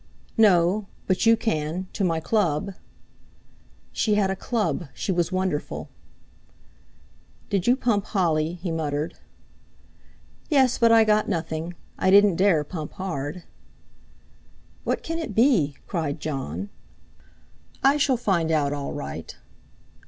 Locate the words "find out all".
18.17-18.93